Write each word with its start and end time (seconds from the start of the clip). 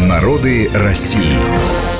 Народы 0.00 0.70
России. 0.72 1.36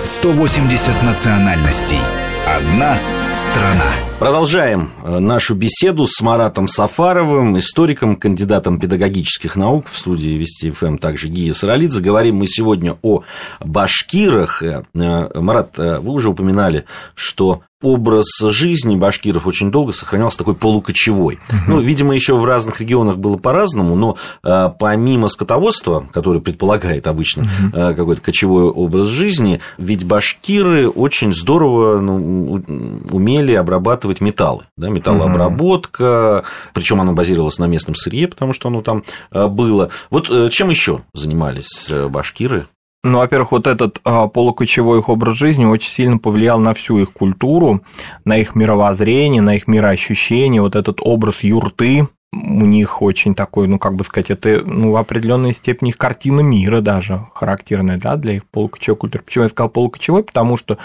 180 0.02 1.02
национальностей. 1.02 1.98
Одна 2.46 2.96
страна. 3.34 3.92
Продолжаем 4.18 4.90
э, 5.04 5.18
нашу 5.18 5.54
беседу 5.54 6.06
с 6.06 6.20
Маратом 6.22 6.68
Сафаровым, 6.68 7.58
историком, 7.58 8.16
кандидатом 8.16 8.80
педагогических 8.80 9.56
наук 9.56 9.88
в 9.88 9.98
студии 9.98 10.30
Вести 10.30 10.70
ФМ, 10.70 10.96
также 10.96 11.28
Гия 11.28 11.52
Саралидзе. 11.52 12.00
Говорим 12.00 12.36
мы 12.36 12.46
сегодня 12.46 12.96
о 13.02 13.24
башкирах. 13.60 14.62
Э, 14.62 14.84
э, 14.94 15.40
Марат, 15.40 15.76
вы 15.76 16.12
уже 16.12 16.30
упоминали, 16.30 16.86
что 17.14 17.62
образ 17.82 18.26
жизни 18.40 18.96
башкиров 18.96 19.46
очень 19.46 19.70
долго 19.70 19.92
сохранялся 19.92 20.38
такой 20.38 20.54
полукочевой. 20.54 21.38
Угу. 21.48 21.56
Ну, 21.68 21.80
видимо, 21.80 22.14
еще 22.14 22.36
в 22.36 22.44
разных 22.44 22.80
регионах 22.80 23.18
было 23.18 23.36
по-разному, 23.36 23.94
но 23.94 24.16
а, 24.42 24.68
помимо 24.68 25.28
скотоводства, 25.28 26.06
которое 26.12 26.40
предполагает 26.40 27.06
обычно 27.06 27.42
угу. 27.42 27.72
какой-то 27.72 28.22
кочевой 28.22 28.64
образ 28.64 29.06
жизни, 29.06 29.60
ведь 29.78 30.04
башкиры 30.04 30.88
очень 30.88 31.32
здорово 31.32 32.00
ну, 32.00 32.62
умели 33.10 33.52
обрабатывать 33.54 34.20
металлы. 34.20 34.64
Да, 34.76 34.88
металлообработка, 34.88 36.38
угу. 36.38 36.46
причем 36.74 37.00
оно 37.00 37.12
базировалось 37.12 37.58
на 37.58 37.66
местном 37.66 37.94
сырье, 37.94 38.28
потому 38.28 38.52
что 38.52 38.68
оно 38.68 38.82
там 38.82 39.04
а, 39.30 39.48
было. 39.48 39.90
Вот 40.10 40.30
э, 40.30 40.48
чем 40.50 40.70
еще 40.70 41.02
занимались 41.14 41.90
э, 41.90 42.08
башкиры? 42.08 42.66
Ну, 43.04 43.18
во-первых, 43.18 43.50
вот 43.50 43.66
этот 43.66 44.00
а, 44.04 44.28
полукочевой 44.28 45.00
их 45.00 45.08
образ 45.08 45.36
жизни 45.36 45.64
очень 45.64 45.90
сильно 45.90 46.18
повлиял 46.18 46.60
на 46.60 46.72
всю 46.72 46.98
их 46.98 47.12
культуру, 47.12 47.82
на 48.24 48.36
их 48.36 48.54
мировоззрение, 48.54 49.42
на 49.42 49.56
их 49.56 49.66
мироощущение, 49.66 50.62
вот 50.62 50.76
этот 50.76 50.98
образ 51.00 51.42
юрты, 51.42 52.06
у 52.32 52.64
них 52.64 53.02
очень 53.02 53.34
такой, 53.34 53.68
ну, 53.68 53.78
как 53.78 53.94
бы 53.94 54.04
сказать, 54.04 54.30
это 54.30 54.62
ну, 54.64 54.92
в 54.92 54.96
определенной 54.96 55.52
степени 55.52 55.90
их 55.90 55.98
картина 55.98 56.40
мира 56.40 56.80
даже 56.80 57.26
характерная 57.34 57.98
да, 57.98 58.16
для 58.16 58.34
их 58.34 58.46
полукочевой 58.46 58.96
культуры. 58.96 59.24
Почему 59.24 59.44
я 59.44 59.50
сказал 59.50 59.68
полукочевой? 59.68 60.24
Потому 60.24 60.56
что 60.56 60.78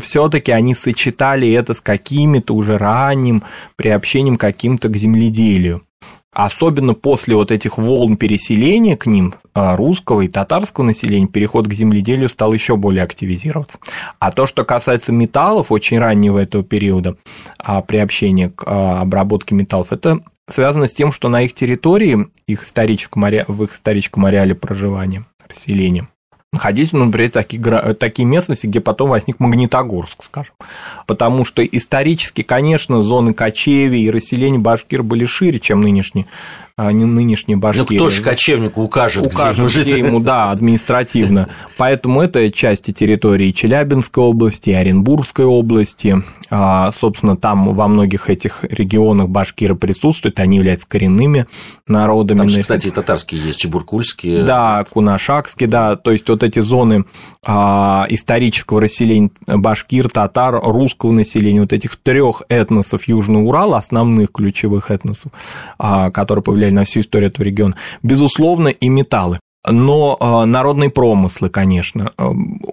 все 0.00 0.28
таки 0.28 0.50
они 0.50 0.74
сочетали 0.74 1.52
это 1.52 1.74
с 1.74 1.80
какими-то 1.80 2.54
уже 2.54 2.78
ранним 2.78 3.44
приобщением 3.76 4.36
каким-то 4.36 4.88
к 4.88 4.96
земледелию. 4.96 5.82
Особенно 6.38 6.94
после 6.94 7.34
вот 7.34 7.50
этих 7.50 7.78
волн 7.78 8.16
переселения 8.16 8.96
к 8.96 9.06
ним 9.06 9.34
а, 9.54 9.74
русского 9.74 10.20
и 10.20 10.28
татарского 10.28 10.84
населения, 10.84 11.26
переход 11.26 11.66
к 11.66 11.72
земледелию 11.72 12.28
стал 12.28 12.52
еще 12.52 12.76
более 12.76 13.02
активизироваться. 13.02 13.80
А 14.20 14.30
то, 14.30 14.46
что 14.46 14.64
касается 14.64 15.10
металлов 15.10 15.72
очень 15.72 15.98
раннего 15.98 16.38
этого 16.38 16.62
периода 16.62 17.16
а, 17.58 17.82
приобщения 17.82 18.50
к 18.50 18.62
а, 18.64 19.00
обработке 19.00 19.56
металлов, 19.56 19.90
это 19.90 20.20
связано 20.46 20.86
с 20.86 20.92
тем, 20.92 21.10
что 21.10 21.28
на 21.28 21.42
их 21.42 21.54
территории, 21.54 22.28
их 22.46 22.62
историческом, 22.62 23.24
в 23.48 23.64
их 23.64 23.74
историческом 23.74 24.24
ареале 24.24 24.54
проживания, 24.54 25.24
расселения, 25.48 26.06
ну, 26.52 27.04
например, 27.04 27.30
такие, 27.30 27.60
такие 27.94 28.24
местности, 28.26 28.66
где 28.66 28.80
потом 28.80 29.10
возник 29.10 29.38
Магнитогорск, 29.38 30.24
скажем. 30.24 30.54
Потому 31.06 31.44
что 31.44 31.64
исторически, 31.64 32.42
конечно, 32.42 33.02
зоны 33.02 33.34
кочевий 33.34 34.02
и 34.02 34.10
расселения 34.10 34.58
башкир 34.58 35.02
были 35.02 35.26
шире, 35.26 35.60
чем 35.60 35.82
нынешние 35.82 36.26
а 36.78 36.92
не 36.92 37.04
нынешние 37.04 37.56
башкиры. 37.56 37.86
Ну, 37.90 37.96
кто 37.96 38.08
же 38.08 38.22
кочевнику 38.22 38.82
укажет, 38.82 39.26
укажет 39.26 39.68
где, 39.68 39.80
где 39.82 39.98
ему, 39.98 40.20
да, 40.20 40.52
административно. 40.52 41.48
Поэтому 41.76 42.22
это 42.22 42.52
части 42.52 42.92
территории 42.92 43.50
Челябинской 43.50 44.22
области, 44.22 44.70
Оренбургской 44.70 45.44
области. 45.44 46.22
А, 46.50 46.92
собственно, 46.92 47.36
там 47.36 47.74
во 47.74 47.88
многих 47.88 48.30
этих 48.30 48.62
регионах 48.62 49.28
башкиры 49.28 49.74
присутствуют, 49.74 50.38
они 50.38 50.58
являются 50.58 50.86
коренными 50.86 51.46
народами. 51.88 52.38
Там 52.38 52.48
же, 52.48 52.60
кстати, 52.60 52.90
татарские 52.90 53.44
есть, 53.44 53.58
чебуркульские. 53.58 54.44
Да, 54.44 54.84
кунашакские, 54.88 55.68
да, 55.68 55.96
то 55.96 56.12
есть 56.12 56.28
вот 56.28 56.44
эти 56.44 56.60
зоны 56.60 57.06
а, 57.44 58.06
исторического 58.08 58.80
расселения 58.80 59.30
башкир, 59.48 60.08
татар, 60.10 60.60
русского 60.62 61.10
населения, 61.10 61.60
вот 61.60 61.72
этих 61.72 61.96
трех 61.96 62.42
этносов 62.48 63.08
Южного 63.08 63.42
Урала, 63.42 63.78
основных 63.78 64.30
ключевых 64.30 64.92
этносов, 64.92 65.32
которые 65.76 66.44
повлияли 66.44 66.67
повлияли 66.68 66.70
на 66.70 66.84
всю 66.84 67.00
историю 67.00 67.30
этого 67.30 67.44
региона. 67.44 67.74
Безусловно, 68.02 68.68
и 68.68 68.88
металлы. 68.88 69.40
Но 69.70 70.16
э, 70.18 70.44
народные 70.46 70.88
промыслы, 70.88 71.50
конечно, 71.50 72.12
э, 72.16 72.24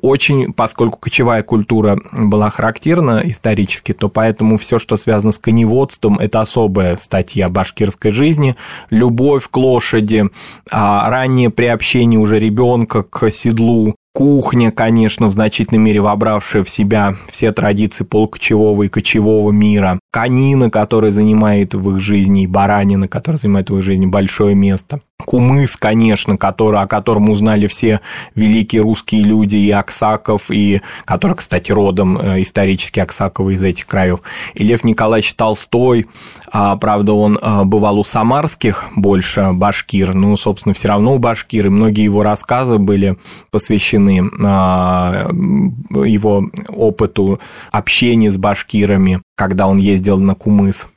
очень, 0.01 0.53
поскольку 0.53 0.99
кочевая 0.99 1.43
культура 1.43 1.97
была 2.13 2.49
характерна 2.49 3.21
исторически, 3.25 3.93
то 3.93 4.07
поэтому 4.07 4.57
все, 4.57 4.77
что 4.77 4.95
связано 4.95 5.31
с 5.31 5.39
коневодством, 5.39 6.19
это 6.19 6.41
особая 6.41 6.95
статья 6.97 7.49
башкирской 7.49 8.11
жизни, 8.11 8.55
любовь 8.91 9.49
к 9.49 9.57
лошади, 9.57 10.25
а 10.71 11.09
раннее 11.09 11.49
приобщение 11.49 12.19
уже 12.19 12.39
ребенка 12.39 13.03
к 13.03 13.31
седлу, 13.31 13.95
Кухня, 14.15 14.71
конечно, 14.71 15.27
в 15.27 15.33
значительной 15.33 15.81
мере 15.81 15.99
вобравшая 15.99 16.63
в 16.63 16.69
себя 16.69 17.17
все 17.27 17.51
традиции 17.51 18.05
полукочевого 18.05 18.83
и 18.83 18.87
кочевого 18.87 19.51
мира. 19.51 19.99
Конина, 20.09 20.69
которая 20.69 21.11
занимает 21.11 21.73
в 21.73 21.91
их 21.91 21.99
жизни, 21.99 22.43
и 22.43 22.47
баранина, 22.47 23.09
которая 23.09 23.39
занимает 23.39 23.69
в 23.69 23.77
их 23.77 23.83
жизни 23.83 24.05
большое 24.05 24.55
место. 24.55 25.01
Кумыс, 25.25 25.75
конечно, 25.75 26.37
который, 26.37 26.81
о 26.81 26.87
котором 26.87 27.29
узнали 27.29 27.67
все 27.67 28.01
великие 28.35 28.81
русские 28.81 29.23
люди, 29.23 29.55
и 29.55 29.71
Аксаков, 29.71 30.51
и 30.51 30.81
который, 31.05 31.35
кстати, 31.35 31.71
родом 31.71 32.17
э, 32.17 32.41
исторически 32.41 32.99
Аксаковы 32.99 33.55
из 33.55 33.63
этих 33.63 33.87
краев, 33.87 34.19
и 34.53 34.63
Лев 34.63 34.83
Николаевич 34.83 35.33
Толстой, 35.35 36.07
а, 36.51 36.75
правда, 36.75 37.13
он 37.13 37.39
а, 37.41 37.63
бывал 37.63 37.99
у 37.99 38.03
самарских 38.03 38.85
больше 38.95 39.51
башкир, 39.51 40.13
ну, 40.13 40.37
собственно, 40.37 40.73
все 40.73 40.89
равно 40.89 41.15
у 41.15 41.17
башкир, 41.17 41.67
и 41.67 41.69
многие 41.69 42.03
его 42.03 42.21
рассказы 42.21 42.77
были 42.77 43.17
посвящены 43.51 44.29
а, 44.43 45.27
его 45.29 46.45
опыту 46.69 47.39
общения 47.71 48.31
с 48.31 48.37
башкирами, 48.37 49.21
когда 49.35 49.67
он 49.67 49.77
ездил 49.77 50.19
на 50.19 50.35
Кумыс 50.35 50.87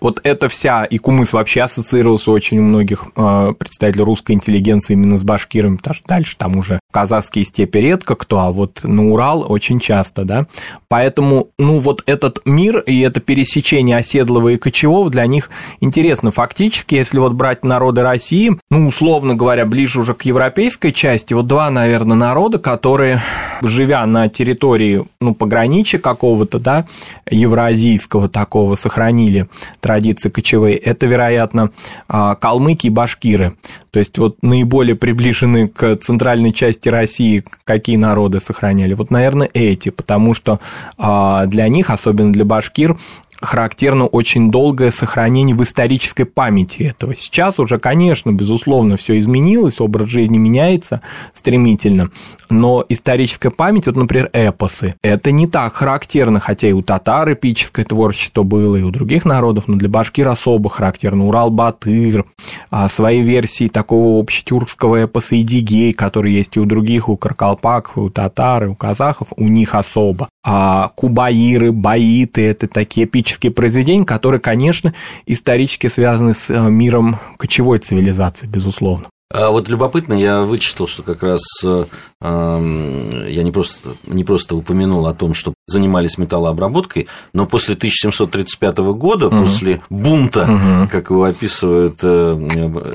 вот 0.00 0.20
эта 0.24 0.48
вся, 0.48 0.84
и 0.84 0.98
Кумыс 0.98 1.32
вообще 1.32 1.62
ассоциировался 1.62 2.30
очень 2.30 2.58
у 2.58 2.62
многих 2.62 3.04
э, 3.16 3.52
представителей 3.58 4.04
русской 4.04 4.32
интеллигенции 4.32 4.94
именно 4.94 5.16
с 5.16 5.24
башкирами, 5.24 5.76
потому 5.76 5.94
что 5.94 6.04
дальше 6.06 6.36
там 6.36 6.56
уже 6.56 6.80
казахские 6.92 7.44
степи 7.44 7.78
редко 7.78 8.14
кто, 8.14 8.40
а 8.40 8.50
вот 8.50 8.80
на 8.82 9.10
Урал 9.10 9.44
очень 9.50 9.80
часто, 9.80 10.24
да. 10.24 10.46
Поэтому, 10.88 11.48
ну, 11.58 11.80
вот 11.80 12.02
этот 12.06 12.40
мир 12.44 12.78
и 12.78 13.00
это 13.00 13.20
пересечение 13.20 13.96
оседлого 13.96 14.48
и 14.48 14.56
кочевого 14.56 15.10
для 15.10 15.26
них 15.26 15.50
интересно. 15.80 16.30
Фактически, 16.30 16.94
если 16.94 17.18
вот 17.18 17.32
брать 17.32 17.64
народы 17.64 18.02
России, 18.02 18.58
ну, 18.70 18.88
условно 18.88 19.34
говоря, 19.34 19.66
ближе 19.66 20.00
уже 20.00 20.14
к 20.14 20.22
европейской 20.22 20.90
части, 20.90 21.34
вот 21.34 21.46
два, 21.46 21.70
наверное, 21.70 22.16
народа, 22.16 22.58
которые, 22.58 23.22
живя 23.62 24.04
на 24.06 24.28
территории, 24.28 25.04
ну, 25.20 25.34
пограничья 25.34 25.98
какого-то, 25.98 26.58
да, 26.58 26.86
евразийского 27.30 28.28
такого, 28.28 28.74
сохранили 28.74 29.48
традиции 29.88 30.28
кочевые, 30.28 30.76
это, 30.76 31.06
вероятно, 31.06 31.70
а, 32.08 32.34
калмыки 32.34 32.88
и 32.88 32.90
башкиры. 32.90 33.56
То 33.90 33.98
есть 34.00 34.18
вот 34.18 34.36
наиболее 34.42 34.96
приближены 34.96 35.66
к 35.66 35.96
центральной 35.96 36.52
части 36.52 36.90
России, 36.90 37.42
какие 37.64 37.96
народы 37.96 38.38
сохраняли. 38.38 38.92
Вот, 38.92 39.10
наверное, 39.10 39.48
эти, 39.54 39.88
потому 39.88 40.34
что 40.34 40.60
а, 40.98 41.46
для 41.46 41.68
них, 41.68 41.88
особенно 41.88 42.34
для 42.34 42.44
башкир, 42.44 42.98
характерно 43.40 44.06
очень 44.06 44.50
долгое 44.50 44.90
сохранение 44.90 45.54
в 45.54 45.62
исторической 45.62 46.24
памяти 46.24 46.82
этого. 46.84 47.14
Сейчас 47.14 47.58
уже, 47.58 47.78
конечно, 47.78 48.32
безусловно, 48.32 48.96
все 48.96 49.18
изменилось, 49.18 49.80
образ 49.80 50.08
жизни 50.08 50.38
меняется 50.38 51.02
стремительно, 51.32 52.10
но 52.50 52.84
историческая 52.88 53.50
память, 53.50 53.86
вот, 53.86 53.96
например, 53.96 54.28
эпосы, 54.32 54.96
это 55.02 55.30
не 55.30 55.46
так 55.46 55.74
характерно, 55.74 56.40
хотя 56.40 56.68
и 56.68 56.72
у 56.72 56.82
татар 56.82 57.32
эпическое 57.32 57.84
творчество 57.84 58.42
было, 58.42 58.76
и 58.76 58.82
у 58.82 58.90
других 58.90 59.24
народов, 59.24 59.68
но 59.68 59.76
для 59.76 59.88
башкир 59.88 60.28
особо 60.28 60.68
характерно. 60.68 61.28
Урал-Батыр, 61.28 62.24
а, 62.70 62.88
свои 62.88 63.22
версии 63.22 63.68
такого 63.68 64.20
общетюркского 64.20 65.04
эпоса 65.04 65.40
Идигей, 65.40 65.92
который 65.92 66.32
есть 66.32 66.56
и 66.56 66.60
у 66.60 66.64
других, 66.64 67.08
у 67.08 67.16
каркалпаков, 67.16 67.96
и 67.96 68.00
у 68.00 68.10
татар, 68.10 68.64
и 68.64 68.68
у 68.68 68.74
казахов, 68.74 69.28
у 69.36 69.44
них 69.44 69.74
особо. 69.74 70.28
А 70.44 70.92
кубаиры, 70.94 71.72
баиты– 71.72 72.42
это 72.46 72.66
такие 72.66 73.06
эпические 73.06 73.27
произведения, 73.54 74.04
которые, 74.04 74.40
конечно, 74.40 74.94
исторически 75.26 75.88
связаны 75.88 76.34
с 76.34 76.50
э, 76.50 76.58
миром 76.70 77.18
кочевой 77.36 77.78
цивилизации, 77.78 78.46
безусловно. 78.46 79.08
А 79.30 79.50
вот 79.50 79.68
любопытно, 79.68 80.14
я 80.14 80.42
вычислил, 80.42 80.86
что 80.86 81.02
как 81.02 81.22
раз 81.22 81.42
э, 81.62 81.84
я 82.22 83.42
не 83.42 83.52
просто, 83.52 83.90
не 84.06 84.24
просто 84.24 84.56
упомянул 84.56 85.06
о 85.06 85.14
том, 85.14 85.34
что 85.34 85.52
занимались 85.68 86.18
металлообработкой, 86.18 87.06
но 87.32 87.46
после 87.46 87.74
1735 87.74 88.78
года, 88.78 89.28
угу. 89.28 89.42
после 89.42 89.82
бунта, 89.90 90.42
угу. 90.42 90.88
как 90.90 91.10
его 91.10 91.24
описывают, 91.24 91.98
э, 92.02 92.94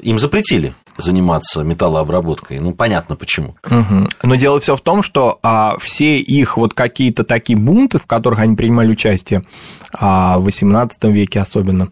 им 0.00 0.18
запретили 0.18 0.74
заниматься 0.98 1.62
металлообработкой. 1.62 2.58
Ну, 2.58 2.74
понятно 2.74 3.16
почему. 3.16 3.54
Угу. 3.64 4.08
Но 4.24 4.34
дело 4.34 4.60
все 4.60 4.76
в 4.76 4.80
том, 4.80 5.02
что 5.02 5.38
а, 5.42 5.76
все 5.78 6.18
их 6.18 6.56
вот 6.56 6.74
какие-то 6.74 7.24
такие 7.24 7.56
бунты, 7.56 7.98
в 7.98 8.06
которых 8.06 8.40
они 8.40 8.56
принимали 8.56 8.90
участие, 8.90 9.42
а, 9.92 10.38
в 10.38 10.48
XVIII 10.48 10.90
веке 11.12 11.40
особенно, 11.40 11.90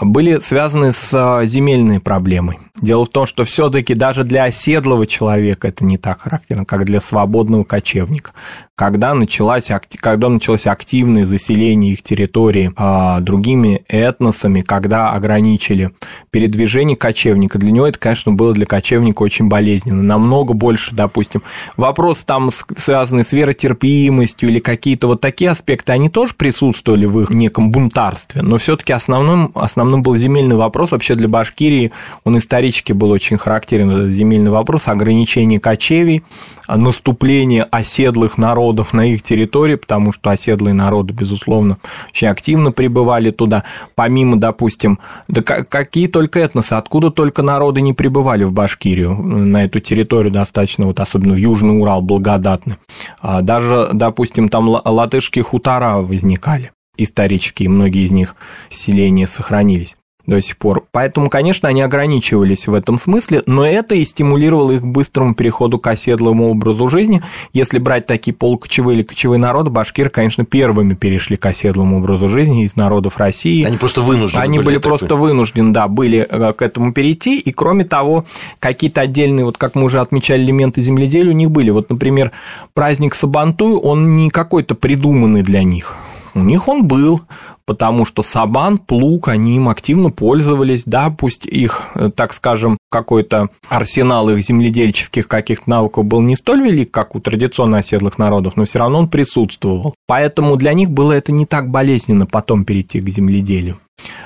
были 0.00 0.38
связаны 0.40 0.92
с 0.92 1.10
а, 1.12 1.44
земельной 1.44 2.00
проблемой. 2.00 2.58
Дело 2.80 3.04
в 3.04 3.10
том, 3.10 3.26
что 3.26 3.44
все-таки 3.44 3.94
даже 3.94 4.24
для 4.24 4.44
оседлого 4.44 5.06
человека 5.06 5.68
это 5.68 5.84
не 5.84 5.98
так 5.98 6.22
характерно, 6.22 6.64
как 6.64 6.84
для 6.86 7.00
свободного 7.00 7.64
кочевника. 7.64 8.32
Когда 8.74 9.12
началось, 9.12 9.70
когда 10.00 10.30
началось 10.30 10.66
активное 10.66 11.26
заселение 11.26 11.92
их 11.92 12.02
территории 12.02 12.72
а, 12.76 13.20
другими 13.20 13.82
этносами, 13.88 14.62
когда 14.62 15.12
ограничили 15.12 15.90
передвижение 16.30 16.96
кочевника, 16.96 17.58
для 17.58 17.70
него 17.70 17.86
это, 17.86 17.98
конечно, 17.98 18.32
было 18.32 18.54
для 18.54 18.64
кочевника 18.64 19.22
очень 19.22 19.48
болезненно. 19.48 20.02
Намного 20.02 20.54
больше, 20.54 20.94
допустим, 20.94 21.42
вопрос 21.76 22.24
там 22.24 22.50
связанный 22.78 23.24
с 23.24 23.32
веротерпимостью 23.32 24.48
или 24.48 24.60
какие-то 24.60 25.08
вот 25.08 25.20
такие 25.20 25.50
аспекты, 25.50 25.92
они 25.92 26.08
тоже 26.08 26.32
присутствовали 26.32 27.04
в 27.04 27.20
их 27.20 27.28
неком 27.28 27.70
бунтарстве, 27.70 28.40
но 28.40 28.56
все-таки 28.56 28.94
основным, 28.94 29.50
основным 29.54 29.89
был 29.98 30.16
земельный 30.16 30.56
вопрос. 30.56 30.92
Вообще 30.92 31.14
для 31.14 31.28
Башкирии 31.28 31.92
он 32.24 32.38
исторически 32.38 32.92
был 32.92 33.10
очень 33.10 33.38
характерен, 33.38 33.90
этот 33.90 34.10
земельный 34.10 34.50
вопрос, 34.50 34.88
ограничение 34.88 35.60
кочевий, 35.60 36.22
наступление 36.68 37.64
оседлых 37.64 38.38
народов 38.38 38.92
на 38.92 39.06
их 39.06 39.22
территории, 39.22 39.74
потому 39.76 40.12
что 40.12 40.30
оседлые 40.30 40.74
народы, 40.74 41.12
безусловно, 41.12 41.78
очень 42.10 42.28
активно 42.28 42.72
прибывали 42.72 43.30
туда. 43.30 43.64
Помимо, 43.94 44.38
допустим, 44.38 44.98
да 45.28 45.42
какие 45.42 46.06
только 46.06 46.40
этносы, 46.40 46.74
откуда 46.74 47.10
только 47.10 47.42
народы 47.42 47.80
не 47.80 47.92
прибывали 47.92 48.44
в 48.44 48.52
Башкирию, 48.52 49.14
на 49.14 49.64
эту 49.64 49.80
территорию 49.80 50.32
достаточно, 50.32 50.86
вот 50.86 51.00
особенно 51.00 51.34
в 51.34 51.38
Южный 51.38 51.78
Урал 51.80 52.02
благодатны. 52.02 52.76
А 53.20 53.42
даже, 53.42 53.88
допустим, 53.92 54.48
там 54.48 54.68
латышские 54.68 55.44
хутора 55.44 55.96
возникали 55.96 56.72
исторические, 56.96 57.68
многие 57.68 58.04
из 58.04 58.10
них 58.10 58.36
селения 58.68 59.26
сохранились 59.26 59.96
до 60.30 60.40
сих 60.40 60.56
пор. 60.56 60.86
Поэтому, 60.92 61.28
конечно, 61.28 61.68
они 61.68 61.82
ограничивались 61.82 62.66
в 62.68 62.74
этом 62.74 62.98
смысле, 62.98 63.42
но 63.46 63.66
это 63.66 63.94
и 63.94 64.04
стимулировало 64.04 64.72
их 64.72 64.82
к 64.82 64.84
быстрому 64.84 65.34
переходу 65.34 65.78
к 65.78 65.86
оседлому 65.86 66.50
образу 66.50 66.88
жизни. 66.88 67.22
Если 67.52 67.78
брать 67.78 68.06
такие 68.06 68.32
полукочевые 68.32 68.96
или 68.96 69.02
кочевые 69.02 69.38
народы, 69.38 69.70
башкиры, 69.70 70.08
конечно, 70.08 70.44
первыми 70.44 70.94
перешли 70.94 71.36
к 71.36 71.46
оседлому 71.46 71.98
образу 71.98 72.28
жизни 72.28 72.64
из 72.64 72.76
народов 72.76 73.16
России. 73.18 73.64
Они 73.64 73.76
просто 73.76 74.02
вынуждены 74.02 74.42
Они 74.42 74.58
были, 74.58 74.66
были 74.66 74.78
просто 74.78 75.16
вынуждены, 75.16 75.72
да, 75.72 75.88
были 75.88 76.26
э, 76.28 76.52
к 76.52 76.62
этому 76.62 76.92
перейти, 76.92 77.38
и 77.38 77.52
кроме 77.52 77.84
того, 77.84 78.24
какие-то 78.58 79.00
отдельные, 79.00 79.44
вот 79.44 79.58
как 79.58 79.74
мы 79.74 79.84
уже 79.84 80.00
отмечали, 80.00 80.42
элементы 80.42 80.80
земледелия 80.80 81.30
у 81.30 81.34
них 81.34 81.50
были. 81.50 81.70
Вот, 81.70 81.90
например, 81.90 82.30
праздник 82.72 83.14
Сабантуй, 83.14 83.74
он 83.74 84.14
не 84.14 84.30
какой-то 84.30 84.74
придуманный 84.74 85.42
для 85.42 85.62
них. 85.64 85.96
У 86.34 86.40
них 86.40 86.68
он 86.68 86.86
был, 86.86 87.22
потому 87.64 88.04
что 88.04 88.22
сабан, 88.22 88.78
плуг, 88.78 89.28
они 89.28 89.56
им 89.56 89.68
активно 89.68 90.10
пользовались, 90.10 90.84
да, 90.84 91.10
пусть 91.10 91.46
их, 91.46 91.82
э, 91.94 92.10
так 92.14 92.34
скажем, 92.34 92.78
какой-то 92.90 93.48
арсенал 93.68 94.28
их 94.30 94.40
земледельческих 94.40 95.28
каких-то 95.28 95.70
навыков 95.70 96.04
был 96.04 96.20
не 96.20 96.36
столь 96.36 96.62
велик, 96.62 96.90
как 96.90 97.14
у 97.14 97.20
традиционно 97.20 97.78
оседлых 97.78 98.18
народов, 98.18 98.56
но 98.56 98.64
все 98.64 98.80
равно 98.80 98.98
он 98.98 99.08
присутствовал. 99.08 99.94
Поэтому 100.06 100.56
для 100.56 100.72
них 100.72 100.90
было 100.90 101.12
это 101.12 101.32
не 101.32 101.46
так 101.46 101.70
болезненно 101.70 102.26
потом 102.26 102.64
перейти 102.64 103.00
к 103.00 103.08
земледелию. 103.08 103.78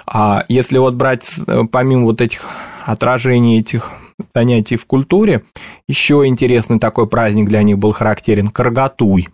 А 0.06 0.44
если 0.48 0.78
вот 0.78 0.94
брать 0.94 1.38
э, 1.46 1.62
помимо 1.70 2.04
вот 2.04 2.20
этих 2.20 2.48
отражений 2.84 3.60
этих 3.60 3.90
занятий 4.34 4.76
в 4.76 4.86
культуре. 4.86 5.44
Еще 5.88 6.26
интересный 6.26 6.78
такой 6.78 7.06
праздник 7.06 7.48
для 7.48 7.62
них 7.62 7.78
был 7.78 7.92
характерен– 7.92 8.48
Каргатуй. 8.50 9.28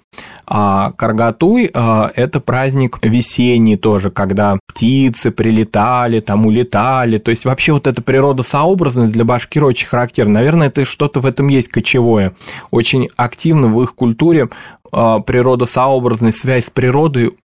А 0.46 0.92
Каргатуй– 0.92 1.64
это 1.74 2.40
праздник 2.40 2.98
весенний 3.02 3.76
тоже, 3.76 4.10
когда 4.10 4.58
птицы 4.66 5.30
прилетали, 5.30 6.20
там 6.20 6.46
улетали. 6.46 7.18
То 7.18 7.30
есть 7.30 7.44
вообще 7.44 7.72
вот 7.72 7.86
эта 7.86 8.02
природосообразность 8.02 9.12
для 9.12 9.24
башкир 9.24 9.64
очень 9.64 9.86
характерна. 9.86 10.34
Наверное, 10.34 10.68
это 10.68 10.84
что-то 10.84 11.20
в 11.20 11.26
этом 11.26 11.48
есть 11.48 11.68
кочевое. 11.68 12.34
Очень 12.70 13.08
активно 13.16 13.68
в 13.68 13.82
их 13.82 13.94
культуре 13.94 14.48
а, 14.92 15.20
природосообразность, 15.20 16.38
связь 16.38 16.66
с 16.66 16.70
природой 16.70 17.36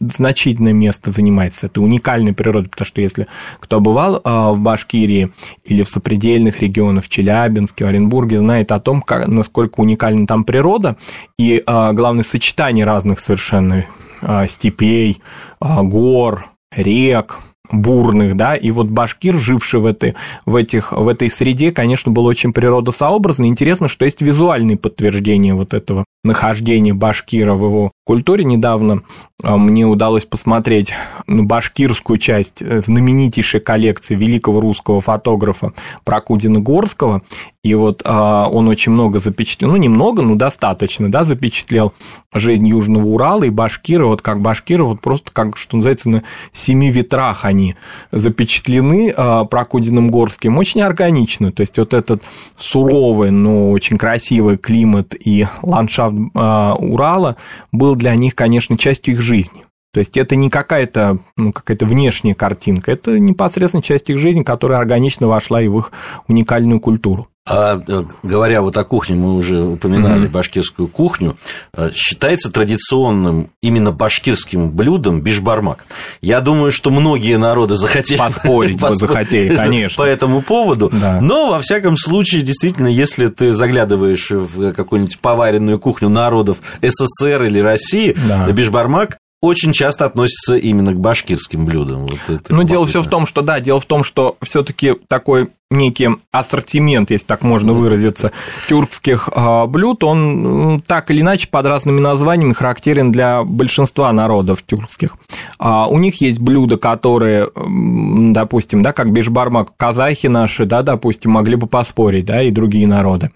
значительное 0.00 0.72
место 0.72 1.10
занимает 1.10 1.54
с 1.54 1.64
этой 1.64 1.78
уникальной 1.78 2.32
природой, 2.32 2.70
потому 2.70 2.86
что 2.86 3.00
если 3.00 3.26
кто 3.60 3.80
бывал 3.80 4.20
а, 4.24 4.52
в 4.52 4.60
Башкирии 4.60 5.32
или 5.64 5.82
в 5.82 5.88
сопредельных 5.88 6.60
регионах, 6.60 7.04
в 7.04 7.08
Челябинске, 7.08 7.84
в 7.84 7.88
Оренбурге, 7.88 8.38
знает 8.38 8.72
о 8.72 8.80
том, 8.80 9.02
как, 9.02 9.28
насколько 9.28 9.80
уникальна 9.80 10.26
там 10.26 10.44
природа, 10.44 10.96
и 11.38 11.62
а, 11.66 11.92
главное 11.92 12.24
сочетание 12.24 12.84
разных 12.84 13.20
совершенно 13.20 13.86
а, 14.22 14.46
степей, 14.46 15.20
гор, 15.60 16.50
рек, 16.74 17.38
бурных, 17.72 18.36
да, 18.36 18.56
и 18.56 18.70
вот 18.70 18.88
башкир, 18.88 19.38
живший 19.38 19.80
в 19.80 19.86
этой, 19.86 20.14
в, 20.44 20.54
этих, 20.54 20.92
в 20.92 21.08
этой 21.08 21.30
среде, 21.30 21.72
конечно, 21.72 22.12
был 22.12 22.26
очень 22.26 22.52
природосообразный. 22.52 23.48
Интересно, 23.48 23.88
что 23.88 24.04
есть 24.04 24.20
визуальные 24.20 24.76
подтверждения 24.76 25.54
вот 25.54 25.72
этого 25.72 26.04
нахождения 26.22 26.92
башкира 26.94 27.54
в 27.54 27.64
его 27.64 27.92
культуре. 28.04 28.44
Недавно 28.44 29.02
а, 29.42 29.56
мне 29.56 29.84
удалось 29.84 30.24
посмотреть 30.24 30.94
башкирскую 31.26 32.18
часть 32.18 32.62
э, 32.62 32.80
знаменитейшей 32.80 33.60
коллекции 33.60 34.14
великого 34.14 34.60
русского 34.60 35.00
фотографа 35.00 35.72
Прокудина 36.04 36.60
Горского, 36.60 37.22
и 37.62 37.74
вот 37.74 38.02
а, 38.04 38.46
он 38.46 38.68
очень 38.68 38.92
много 38.92 39.18
запечатлел, 39.18 39.70
ну, 39.70 39.76
немного, 39.76 40.22
но 40.22 40.34
достаточно, 40.34 41.10
да, 41.10 41.24
запечатлел 41.24 41.94
жизнь 42.32 42.68
Южного 42.68 43.06
Урала 43.06 43.44
и 43.44 43.50
башкиры, 43.50 44.06
вот 44.06 44.22
как 44.22 44.40
башкиры, 44.40 44.84
вот 44.84 45.00
просто, 45.00 45.30
как, 45.32 45.56
что 45.56 45.76
называется, 45.76 46.10
на 46.10 46.22
семи 46.52 46.90
ветрах 46.90 47.44
они 47.44 47.74
запечатлены 48.12 49.12
а, 49.16 49.44
Прокудиным 49.44 50.10
Горским, 50.10 50.58
очень 50.58 50.82
органично, 50.82 51.52
то 51.52 51.62
есть 51.62 51.78
вот 51.78 51.94
этот 51.94 52.22
суровый, 52.56 53.30
но 53.30 53.70
очень 53.70 53.98
красивый 53.98 54.58
климат 54.58 55.14
и 55.18 55.46
ландшафт 55.62 56.14
Урала 56.34 57.36
был 57.72 57.93
для 57.94 58.14
них, 58.16 58.34
конечно, 58.34 58.76
частью 58.78 59.14
их 59.14 59.22
жизни. 59.22 59.63
То 59.94 60.00
есть 60.00 60.16
это 60.16 60.34
не 60.34 60.50
какая-то 60.50 61.18
ну, 61.36 61.52
какая-то 61.52 61.86
внешняя 61.86 62.34
картинка, 62.34 62.90
это 62.90 63.16
непосредственно 63.16 63.80
часть 63.80 64.10
их 64.10 64.18
жизни, 64.18 64.42
которая 64.42 64.80
органично 64.80 65.28
вошла 65.28 65.62
и 65.62 65.68
в 65.68 65.78
их 65.78 65.92
уникальную 66.26 66.80
культуру. 66.80 67.28
А 67.46 67.78
э, 67.86 68.04
говоря 68.22 68.62
вот 68.62 68.76
о 68.76 68.84
кухне, 68.84 69.14
мы 69.14 69.34
уже 69.34 69.60
упоминали 69.60 70.26
mm-hmm. 70.26 70.30
башкирскую 70.30 70.88
кухню, 70.88 71.36
э, 71.74 71.90
считается 71.94 72.50
традиционным 72.50 73.50
именно 73.62 73.92
башкирским 73.92 74.70
блюдом 74.70 75.20
бишбармак. 75.20 75.84
Я 76.22 76.40
думаю, 76.40 76.72
что 76.72 76.90
многие 76.90 77.36
народы 77.36 77.74
захотели 77.76 78.18
поспорить, 78.18 78.80
поспорить 78.80 78.98
захотели, 78.98 79.56
конечно, 79.56 80.02
по 80.02 80.08
этому 80.08 80.40
поводу. 80.40 80.90
Да. 80.90 81.20
Но 81.20 81.50
во 81.50 81.60
всяком 81.60 81.98
случае, 81.98 82.40
действительно, 82.42 82.88
если 82.88 83.26
ты 83.26 83.52
заглядываешь 83.52 84.30
в 84.30 84.72
какую-нибудь 84.72 85.20
поваренную 85.20 85.78
кухню 85.78 86.08
народов 86.08 86.56
СССР 86.80 87.42
или 87.44 87.60
России, 87.60 88.16
да. 88.26 88.50
бишбармак 88.50 89.18
очень 89.44 89.72
часто 89.72 90.06
относится 90.06 90.56
именно 90.56 90.92
к 90.92 90.98
башкирским 90.98 91.66
блюдам. 91.66 92.06
Вот 92.06 92.20
это 92.28 92.54
ну, 92.54 92.62
дело 92.62 92.86
все 92.86 93.02
в 93.02 93.08
том, 93.08 93.26
что 93.26 93.42
да, 93.42 93.60
дело 93.60 93.80
в 93.80 93.84
том, 93.84 94.02
что 94.02 94.36
все-таки 94.42 94.94
такой 95.08 95.50
некий 95.70 96.08
ассортимент, 96.30 97.10
если 97.10 97.26
так 97.26 97.42
можно 97.42 97.72
выразиться, 97.72 98.32
тюркских 98.68 99.28
а, 99.34 99.66
блюд, 99.66 100.04
он 100.04 100.82
так 100.86 101.10
или 101.10 101.20
иначе 101.20 101.48
под 101.48 101.66
разными 101.66 102.00
названиями 102.00 102.52
характерен 102.52 103.12
для 103.12 103.44
большинства 103.44 104.12
народов 104.12 104.62
тюркских. 104.62 105.16
А, 105.58 105.86
у 105.88 105.98
них 105.98 106.20
есть 106.20 106.40
блюда, 106.40 106.76
которые, 106.76 107.48
допустим, 107.56 108.82
да, 108.82 108.92
как 108.92 109.12
бешбармак, 109.12 109.76
казахи 109.76 110.26
наши, 110.26 110.64
да, 110.64 110.82
допустим, 110.82 111.32
могли 111.32 111.56
бы 111.56 111.66
поспорить, 111.66 112.26
да, 112.26 112.42
и 112.42 112.50
другие 112.50 112.86
народы. 112.86 113.30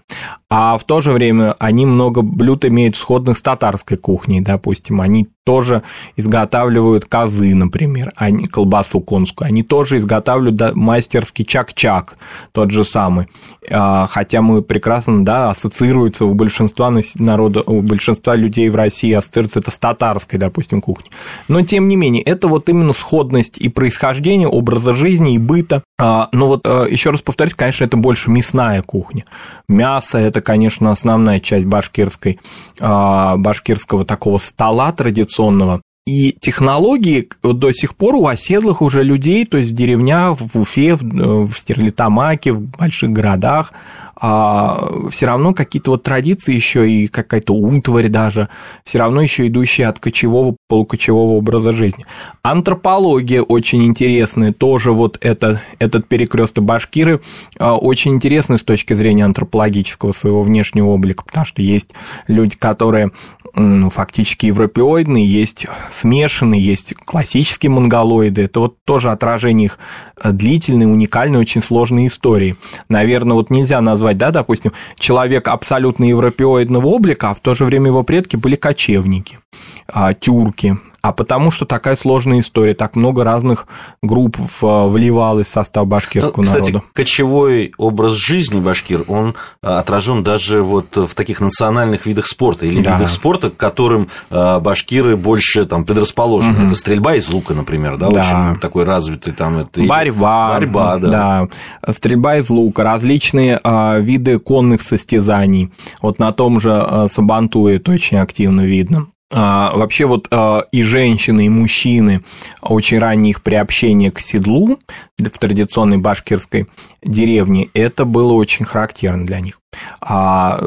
А 0.51 0.77
в 0.79 0.83
то 0.83 0.99
же 0.99 1.11
время 1.11 1.55
они 1.59 1.85
много 1.85 2.21
блюд 2.23 2.65
имеют 2.65 2.95
сходных 2.95 3.37
с 3.37 3.41
татарской 3.41 3.97
кухней, 3.97 4.41
допустим, 4.41 4.99
они 4.99 5.27
тоже 5.49 5.81
изготавливают 6.15 7.05
козы, 7.05 7.55
например, 7.55 8.11
они, 8.15 8.45
колбасу 8.45 8.99
конскую, 8.99 9.47
они 9.47 9.63
тоже 9.63 9.97
изготавливают 9.97 10.75
мастерский 10.75 11.43
чак-чак, 11.43 12.18
тот 12.51 12.71
же 12.71 12.83
самый. 12.83 13.27
А, 13.69 14.07
хотя 14.07 14.41
мы 14.41 14.61
прекрасно, 14.61 15.25
да, 15.25 15.49
ассоциируется 15.49 16.25
у 16.25 16.33
большинства 16.33 16.93
народа, 17.15 17.61
у 17.61 17.81
большинства 17.81 18.35
людей 18.35 18.69
в 18.69 18.75
России 18.75 19.11
ассоциируется 19.13 19.59
это 19.59 19.71
с 19.71 19.77
татарской, 19.77 20.39
допустим, 20.39 20.81
кухней. 20.81 21.11
Но, 21.47 21.61
тем 21.61 21.87
не 21.87 21.95
менее, 21.95 22.23
это 22.23 22.47
вот 22.47 22.69
именно 22.69 22.93
сходность 22.93 23.57
и 23.57 23.69
происхождения, 23.69 24.47
образа 24.47 24.93
жизни 24.93 25.35
и 25.35 25.37
быта. 25.37 25.83
А, 25.99 26.29
но 26.31 26.47
вот 26.47 26.65
а, 26.65 26.85
еще 26.85 27.11
раз 27.11 27.21
повторюсь, 27.21 27.53
конечно, 27.53 27.83
это 27.83 27.97
больше 27.97 28.29
мясная 28.31 28.81
кухня. 28.81 29.25
Мясо– 29.67 30.17
это, 30.19 30.41
конечно, 30.41 30.91
основная 30.91 31.39
часть 31.39 31.65
башкирской, 31.65 32.39
башкирского 32.79 34.05
такого 34.05 34.37
стола 34.37 34.91
традиционного. 34.91 35.81
И 36.09 36.31
технологии 36.31 37.29
до 37.43 37.71
сих 37.71 37.95
пор 37.95 38.15
у 38.15 38.25
оседлых 38.25 38.81
уже 38.81 39.03
людей, 39.03 39.45
то 39.45 39.57
есть 39.57 39.69
в 39.69 39.75
деревнях, 39.75 40.39
в 40.41 40.59
Уфе, 40.59 40.95
в 40.95 41.53
Стерлитамаке, 41.53 42.51
в 42.51 42.61
больших 42.61 43.11
городах, 43.11 43.73
а, 44.21 45.09
все 45.11 45.25
равно 45.25 45.53
какие-то 45.53 45.91
вот 45.91 46.03
традиции 46.03 46.53
еще 46.53 46.89
и 46.89 47.07
какая-то 47.07 47.53
утварь 47.53 48.09
даже, 48.09 48.49
все 48.83 48.99
равно 48.99 49.21
еще 49.21 49.47
идущие 49.47 49.87
от 49.87 49.99
кочевого, 49.99 50.55
полукочевого 50.67 51.33
образа 51.33 51.71
жизни. 51.71 52.05
Антропология 52.41 53.41
очень 53.41 53.83
интересная, 53.83 54.51
тоже 54.51 54.91
вот 54.91 55.17
это, 55.21 55.61
этот 55.79 56.07
перекресток 56.07 56.63
башкиры 56.65 57.21
а, 57.57 57.75
очень 57.75 58.13
интересный 58.13 58.57
с 58.57 58.63
точки 58.63 58.93
зрения 58.93 59.25
антропологического 59.25 60.11
своего 60.11 60.41
внешнего 60.41 60.87
облика, 60.87 61.23
потому 61.23 61.45
что 61.45 61.61
есть 61.61 61.91
люди, 62.27 62.55
которые 62.57 63.11
ну, 63.55 63.89
фактически 63.89 64.47
европеоидные, 64.47 65.25
есть 65.25 65.65
смешанные, 65.91 66.63
есть 66.63 66.93
классические 66.93 67.71
монголоиды. 67.71 68.43
Это 68.43 68.59
вот 68.59 68.77
тоже 68.85 69.11
отражение 69.11 69.65
их 69.65 69.79
длительной, 70.23 70.85
уникальной, 70.85 71.39
очень 71.39 71.61
сложной 71.61 72.07
истории. 72.07 72.57
Наверное, 72.89 73.35
вот 73.35 73.49
нельзя 73.49 73.81
назвать, 73.81 74.08
да, 74.17 74.31
допустим, 74.31 74.71
человек 74.97 75.47
абсолютно 75.47 76.05
европеоидного 76.05 76.87
облика, 76.87 77.29
а 77.29 77.33
в 77.33 77.39
то 77.39 77.53
же 77.53 77.65
время 77.65 77.87
его 77.87 78.03
предки 78.03 78.35
были 78.35 78.55
кочевники, 78.55 79.39
а, 79.87 80.13
тюрки, 80.13 80.77
а 81.01 81.11
потому 81.13 81.51
что 81.51 81.65
такая 81.65 81.95
сложная 81.95 82.39
история, 82.39 82.73
так 82.73 82.95
много 82.95 83.23
разных 83.23 83.67
групп 84.01 84.37
вливалось 84.61 85.47
в 85.47 85.51
состав 85.51 85.87
башкирского 85.87 86.37
ну, 86.37 86.43
кстати, 86.43 86.71
народа. 86.71 86.85
кочевой 86.93 87.73
образ 87.77 88.13
жизни 88.13 88.59
башкир, 88.59 89.05
он 89.07 89.35
а, 89.61 89.79
отражен 89.79 90.23
даже 90.23 90.61
вот 90.61 90.95
в 90.95 91.13
таких 91.15 91.41
национальных 91.41 92.05
видах 92.05 92.25
спорта 92.25 92.65
или 92.65 92.81
да. 92.81 92.95
видах 92.95 93.09
спорта, 93.09 93.49
к 93.49 93.57
которым 93.57 94.09
а, 94.29 94.59
башкиры 94.59 95.15
больше 95.15 95.65
там 95.65 95.85
предрасположены. 95.85 96.59
Угу. 96.59 96.67
Это 96.67 96.75
стрельба 96.75 97.15
из 97.15 97.29
лука, 97.29 97.53
например, 97.53 97.97
да, 97.97 98.09
да. 98.09 98.19
очень 98.19 98.59
такой 98.59 98.83
развитый 98.83 99.33
там. 99.33 99.59
Это... 99.59 99.81
Борьба. 99.81 100.53
Борьба, 100.53 100.97
да. 100.97 101.47
да. 101.85 101.93
Стрельба 101.93 102.37
из 102.37 102.49
лука, 102.49 102.83
различные 102.83 103.59
а, 103.63 103.99
виды 103.99 104.39
конных 104.39 104.81
состязаний. 104.81 105.71
Вот 106.01 106.19
на 106.19 106.31
том 106.31 106.59
же 106.59 107.07
Сабантуе 107.07 107.77
это 107.77 107.91
очень 107.91 108.17
активно 108.17 108.61
видно. 108.61 109.07
А, 109.31 109.71
вообще 109.75 110.05
вот 110.05 110.27
а, 110.31 110.63
и 110.71 110.81
женщины, 110.81 111.45
и 111.45 111.49
мужчины 111.49 112.21
очень 112.61 112.97
ранее 112.97 113.31
их 113.31 113.43
приобщение 113.43 114.09
к 114.09 114.19
седлу 114.19 114.79
в 115.19 115.37
традиционной 115.37 115.97
башкирской 115.97 116.67
деревне, 117.03 117.69
это 117.75 118.05
было 118.05 118.33
очень 118.33 118.65
характерно 118.65 119.25
для 119.25 119.39
них. 119.39 119.61
А 120.01 120.59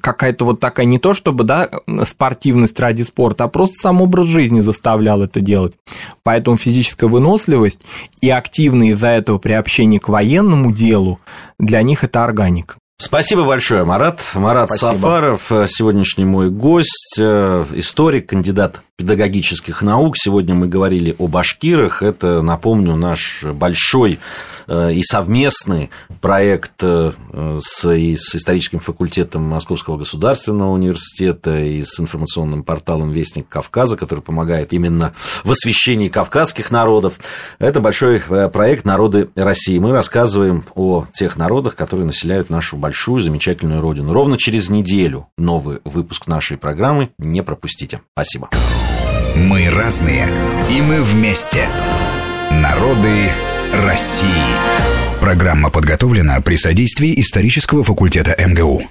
какая-то 0.00 0.44
вот 0.44 0.60
такая 0.60 0.86
не 0.86 1.00
то 1.00 1.14
чтобы 1.14 1.42
да, 1.42 1.68
спортивность 2.04 2.78
ради 2.78 3.02
спорта, 3.02 3.44
а 3.44 3.48
просто 3.48 3.74
сам 3.74 4.00
образ 4.00 4.28
жизни 4.28 4.60
заставлял 4.60 5.22
это 5.22 5.40
делать. 5.40 5.74
Поэтому 6.22 6.56
физическая 6.56 7.10
выносливость 7.10 7.80
и 8.20 8.30
активное 8.30 8.88
из-за 8.88 9.08
этого 9.08 9.38
приобщение 9.38 9.98
к 9.98 10.08
военному 10.08 10.72
делу 10.72 11.18
для 11.58 11.82
них 11.82 12.04
это 12.04 12.24
органика. 12.24 12.76
Спасибо 12.98 13.44
большое, 13.44 13.84
Марат. 13.84 14.20
Марат 14.34 14.70
Спасибо. 14.70 14.92
Сафаров, 14.92 15.52
э, 15.52 15.66
сегодняшний 15.68 16.24
мой 16.24 16.50
гость, 16.50 17.16
э, 17.18 17.64
историк, 17.74 18.30
кандидат 18.30 18.80
педагогических 18.96 19.82
наук. 19.82 20.16
Сегодня 20.16 20.54
мы 20.54 20.68
говорили 20.68 21.14
о 21.18 21.28
башкирах. 21.28 22.02
Это, 22.02 22.40
напомню, 22.40 22.96
наш 22.96 23.44
большой 23.44 24.18
э, 24.66 24.94
и 24.94 25.02
совместный 25.02 25.90
проект 26.22 26.82
э, 26.82 27.12
с, 27.60 27.92
и 27.92 28.16
с 28.16 28.34
историческим 28.34 28.80
факультетом 28.80 29.42
Московского 29.42 29.98
государственного 29.98 30.70
университета 30.72 31.58
и 31.58 31.82
с 31.84 32.00
информационным 32.00 32.62
порталом 32.62 33.12
«Вестник 33.12 33.48
Кавказа», 33.48 33.98
который 33.98 34.20
помогает 34.20 34.72
именно 34.72 35.12
в 35.44 35.50
освещении 35.50 36.08
кавказских 36.08 36.70
народов. 36.70 37.14
Это 37.58 37.80
большой 37.80 38.22
э, 38.26 38.48
проект 38.48 38.86
«Народы 38.86 39.28
России». 39.34 39.78
Мы 39.78 39.92
рассказываем 39.92 40.64
о 40.74 41.04
тех 41.12 41.36
народах, 41.36 41.76
которые 41.76 42.06
населяют 42.06 42.48
нашу 42.48 42.78
большую, 42.78 43.20
замечательную 43.20 43.82
родину. 43.82 44.14
Ровно 44.14 44.38
через 44.38 44.70
неделю 44.70 45.28
новый 45.36 45.80
выпуск 45.84 46.26
нашей 46.26 46.56
программы. 46.56 47.10
Не 47.18 47.42
пропустите. 47.42 48.00
Спасибо. 48.14 48.48
Мы 49.36 49.68
разные, 49.68 50.26
и 50.70 50.80
мы 50.80 51.02
вместе. 51.02 51.68
Народы 52.50 53.28
России. 53.84 54.26
Программа 55.20 55.68
подготовлена 55.68 56.40
при 56.40 56.56
содействии 56.56 57.20
исторического 57.20 57.84
факультета 57.84 58.34
МГУ. 58.38 58.82